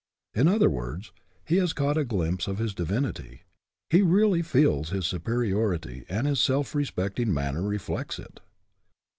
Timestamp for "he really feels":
3.91-4.89